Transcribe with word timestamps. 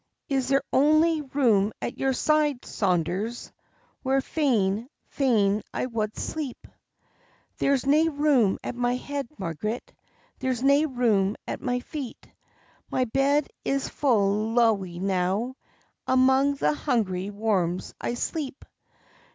Is 0.29 0.47
there 0.47 0.63
ony 0.73 1.21
room 1.21 1.71
at 1.79 1.99
your 1.99 2.11
side, 2.11 2.65
Saunders, 2.65 3.51
Where 4.01 4.19
fain, 4.19 4.89
fain 5.09 5.61
I 5.75 5.85
wad 5.85 6.17
sleep?" 6.17 6.65
"There's 7.59 7.85
nae 7.85 8.07
room 8.11 8.57
at 8.63 8.73
my 8.73 8.95
head, 8.95 9.27
Marg'ret, 9.39 9.93
There's 10.39 10.63
nae 10.63 10.85
room 10.89 11.35
at 11.47 11.61
my 11.61 11.81
feet; 11.81 12.27
My 12.89 13.05
bed 13.05 13.45
it 13.63 13.69
is 13.73 13.89
full 13.89 14.53
lowly 14.53 14.97
now, 14.97 15.55
Amang 16.07 16.55
the 16.55 16.73
hungry 16.73 17.29
worms 17.29 17.93
I 18.01 18.15
sleep. 18.15 18.65